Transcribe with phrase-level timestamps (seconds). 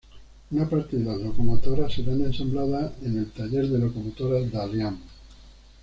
[0.49, 4.97] Una parte de las locomotoras serán ensambladas en el Taller de Locomotoras Dalian.